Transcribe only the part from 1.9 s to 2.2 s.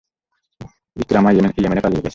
গেছে।